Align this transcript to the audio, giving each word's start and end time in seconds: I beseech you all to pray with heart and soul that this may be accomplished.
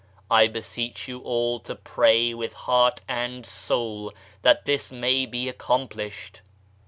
I 0.31 0.47
beseech 0.47 1.07
you 1.07 1.19
all 1.19 1.59
to 1.59 1.75
pray 1.75 2.33
with 2.33 2.55
heart 2.55 3.01
and 3.07 3.45
soul 3.45 4.11
that 4.41 4.65
this 4.65 4.91
may 4.91 5.27
be 5.27 5.47
accomplished. 5.47 6.41